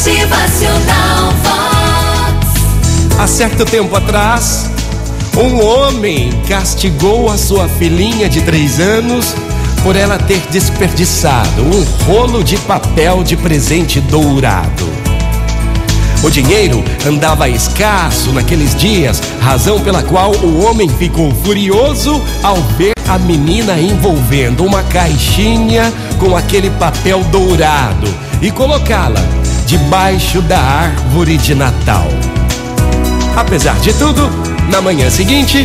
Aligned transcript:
Motivacional 0.00 1.30
Vox. 1.42 3.18
Há 3.18 3.26
certo 3.26 3.66
tempo 3.66 3.94
atrás, 3.94 4.70
um 5.36 5.62
homem 5.62 6.30
castigou 6.48 7.30
a 7.30 7.36
sua 7.36 7.68
filhinha 7.68 8.26
de 8.26 8.40
três 8.40 8.80
anos 8.80 9.34
por 9.82 9.96
ela 9.96 10.16
ter 10.16 10.40
desperdiçado 10.50 11.60
um 11.60 11.84
rolo 12.06 12.42
de 12.42 12.56
papel 12.60 13.22
de 13.22 13.36
presente 13.36 14.00
dourado. 14.00 14.88
O 16.24 16.30
dinheiro 16.30 16.82
andava 17.06 17.50
escasso 17.50 18.32
naqueles 18.32 18.74
dias, 18.74 19.20
razão 19.42 19.80
pela 19.80 20.02
qual 20.02 20.32
o 20.36 20.64
homem 20.64 20.88
ficou 20.88 21.30
furioso 21.44 22.22
ao 22.42 22.56
ver 22.78 22.94
a 23.06 23.18
menina 23.18 23.78
envolvendo 23.78 24.64
uma 24.64 24.82
caixinha 24.82 25.92
com 26.18 26.34
aquele 26.34 26.70
papel 26.70 27.22
dourado 27.24 28.08
e 28.40 28.50
colocá-la 28.50 29.20
debaixo 29.70 30.42
da 30.42 30.58
árvore 30.58 31.36
de 31.36 31.54
Natal. 31.54 32.08
Apesar 33.36 33.78
de 33.78 33.92
tudo, 33.92 34.28
na 34.68 34.80
manhã 34.80 35.08
seguinte, 35.08 35.64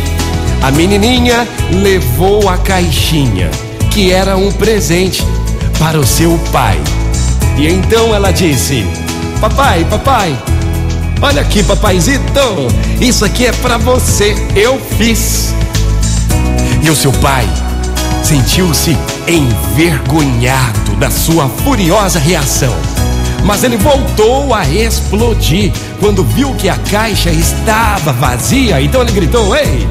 a 0.62 0.70
menininha 0.70 1.44
levou 1.72 2.48
a 2.48 2.56
caixinha, 2.56 3.50
que 3.90 4.12
era 4.12 4.36
um 4.36 4.52
presente 4.52 5.24
para 5.76 5.98
o 5.98 6.06
seu 6.06 6.38
pai. 6.52 6.78
E 7.58 7.66
então 7.66 8.14
ela 8.14 8.30
disse: 8.30 8.86
Papai, 9.40 9.84
papai, 9.90 10.38
olha 11.20 11.42
aqui, 11.42 11.64
papaizito, 11.64 12.68
isso 13.00 13.24
aqui 13.24 13.46
é 13.46 13.52
para 13.54 13.76
você, 13.76 14.36
eu 14.54 14.80
fiz. 14.96 15.52
E 16.80 16.88
o 16.88 16.94
seu 16.94 17.10
pai 17.14 17.44
sentiu-se 18.22 18.96
envergonhado 19.26 20.94
da 20.94 21.10
sua 21.10 21.48
furiosa 21.48 22.20
reação 22.20 22.72
mas 23.46 23.62
ele 23.62 23.76
voltou 23.76 24.52
a 24.52 24.68
explodir 24.68 25.72
quando 26.00 26.24
viu 26.24 26.52
que 26.54 26.68
a 26.68 26.76
caixa 26.76 27.30
estava 27.30 28.12
vazia. 28.12 28.82
Então 28.82 29.00
ele 29.02 29.12
gritou: 29.12 29.56
Ei, 29.56 29.86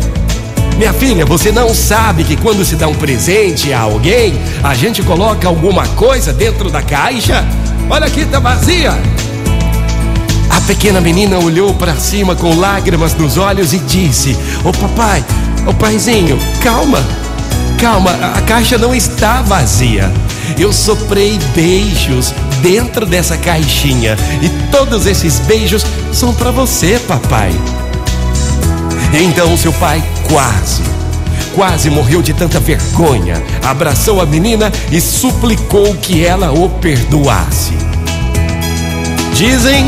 minha 0.77 0.91
filha, 0.91 1.25
você 1.25 1.53
não 1.53 1.73
sabe 1.73 2.25
que 2.25 2.35
quando 2.35 2.65
se 2.65 2.75
dá 2.75 2.87
um 2.87 2.93
presente 2.93 3.71
a 3.71 3.79
alguém, 3.79 4.33
a 4.61 4.75
gente 4.75 5.01
coloca 5.01 5.47
alguma 5.47 5.87
coisa 5.89 6.33
dentro 6.33 6.69
da 6.69 6.81
caixa? 6.81 7.47
Olha 7.89 8.07
aqui, 8.07 8.25
tá 8.25 8.39
vazia. 8.39 8.91
A 10.49 10.61
pequena 10.61 10.99
menina 10.99 11.39
olhou 11.39 11.73
para 11.73 11.95
cima 11.95 12.35
com 12.35 12.59
lágrimas 12.59 13.15
nos 13.15 13.37
olhos 13.37 13.71
e 13.71 13.79
disse: 13.79 14.33
Ô 14.65 14.69
oh, 14.69 14.71
papai, 14.73 15.23
ô 15.65 15.69
oh, 15.69 15.73
paizinho, 15.73 16.37
calma, 16.61 17.01
calma, 17.79 18.11
a 18.35 18.41
caixa 18.41 18.77
não 18.77 18.93
está 18.93 19.41
vazia. 19.41 20.11
Eu 20.57 20.71
soprei 20.71 21.39
beijos 21.55 22.33
dentro 22.65 23.05
dessa 23.05 23.37
caixinha 23.37 24.17
e 24.41 24.49
todos 24.71 25.05
esses 25.05 25.37
beijos 25.37 25.85
são 26.11 26.33
para 26.33 26.49
você, 26.49 26.99
papai. 27.07 27.51
Então 29.13 29.55
seu 29.55 29.71
pai 29.73 30.03
quase, 30.27 30.81
quase 31.53 31.91
morreu 31.91 32.23
de 32.23 32.33
tanta 32.33 32.59
vergonha. 32.59 33.35
Abraçou 33.63 34.19
a 34.19 34.25
menina 34.25 34.71
e 34.91 34.99
suplicou 34.99 35.93
que 35.97 36.25
ela 36.25 36.51
o 36.51 36.67
perdoasse. 36.67 37.73
Dizem 39.35 39.85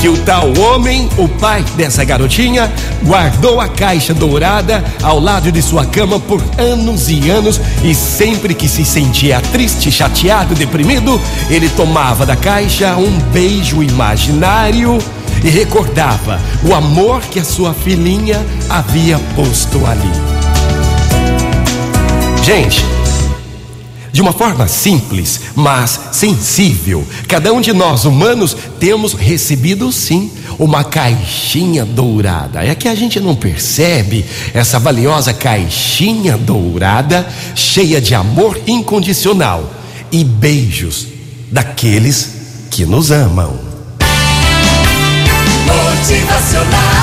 que 0.00 0.08
o 0.08 0.16
tal 0.16 0.50
homem, 0.58 1.10
o 1.18 1.28
pai 1.28 1.62
dessa 1.76 2.02
garotinha, 2.04 2.72
guardou 3.04 3.60
a 3.60 3.68
caixa 3.68 4.14
dourada 4.14 4.82
ao 5.02 5.20
lado 5.20 5.52
de 5.52 5.60
sua 5.60 5.84
cama 5.84 6.18
por 6.18 6.42
anos 6.56 7.10
e 7.10 7.28
anos 7.28 7.60
e 7.84 7.94
sempre 7.94 8.54
que 8.54 8.66
se 8.66 8.82
sentia 8.82 9.42
triste, 9.52 9.92
chateado, 9.92 10.54
deprimido, 10.54 11.20
ele 11.50 11.68
tomava 11.68 12.24
da 12.24 12.34
caixa 12.34 12.96
um 12.96 13.18
beijo 13.30 13.82
imaginário 13.82 14.98
e 15.44 15.50
recordava 15.50 16.40
o 16.64 16.74
amor 16.74 17.20
que 17.20 17.38
a 17.38 17.44
sua 17.44 17.74
filhinha 17.74 18.40
havia 18.70 19.18
posto 19.36 19.84
ali. 19.84 20.10
Gente, 22.42 22.82
de 24.20 24.22
uma 24.22 24.34
forma 24.34 24.68
simples, 24.68 25.40
mas 25.54 25.98
sensível, 26.12 27.06
cada 27.26 27.54
um 27.54 27.60
de 27.62 27.72
nós 27.72 28.04
humanos 28.04 28.54
temos 28.78 29.14
recebido 29.14 29.90
sim 29.90 30.30
uma 30.58 30.84
caixinha 30.84 31.86
dourada. 31.86 32.62
É 32.62 32.74
que 32.74 32.86
a 32.86 32.94
gente 32.94 33.18
não 33.18 33.34
percebe 33.34 34.26
essa 34.52 34.78
valiosa 34.78 35.32
caixinha 35.32 36.36
dourada 36.36 37.26
cheia 37.54 37.98
de 37.98 38.14
amor 38.14 38.60
incondicional 38.66 39.72
e 40.12 40.22
beijos 40.22 41.06
daqueles 41.50 42.32
que 42.70 42.84
nos 42.84 43.10
amam. 43.10 43.58
Motivacional 45.66 46.99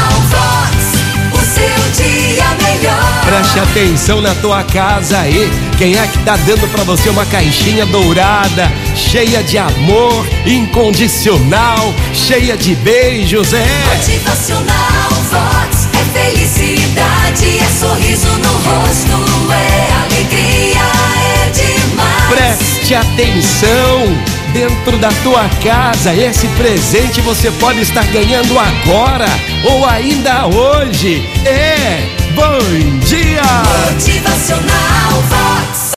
Preste 3.57 3.71
atenção 3.71 4.21
na 4.21 4.35
tua 4.35 4.63
casa 4.63 5.17
aí. 5.17 5.49
Quem 5.79 5.97
é 5.97 6.05
que 6.05 6.19
tá 6.19 6.35
dando 6.37 6.67
para 6.71 6.83
você 6.83 7.09
uma 7.09 7.25
caixinha 7.25 7.87
dourada, 7.87 8.71
cheia 8.95 9.41
de 9.41 9.57
amor 9.57 10.27
incondicional, 10.45 11.91
cheia 12.13 12.55
de 12.55 12.75
beijos, 12.75 13.53
é? 13.53 13.65
Motivacional 13.95 15.09
Vox 15.31 15.87
é 15.91 16.19
felicidade, 16.19 17.57
é 17.57 17.79
sorriso 17.79 18.27
no 18.27 18.51
rosto, 18.51 19.51
é 19.51 19.93
alegria, 20.03 20.81
é 21.17 21.49
demais. 21.49 22.29
Preste 22.29 22.93
atenção. 22.93 24.36
Dentro 24.57 24.97
da 24.97 25.09
tua 25.21 25.47
casa, 25.63 26.11
esse 26.15 26.47
presente 26.57 27.21
você 27.21 27.51
pode 27.59 27.79
estar 27.81 28.03
ganhando 28.07 28.57
agora 28.57 29.27
ou 29.63 29.85
ainda 29.85 30.47
hoje. 30.47 31.23
É 31.45 32.01
Bom 32.33 32.97
Dia! 33.05 33.43
Motivacional 33.91 35.21